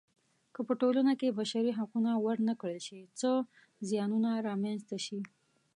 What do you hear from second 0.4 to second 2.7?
که په ټولنه کې بشري حقونه ورنه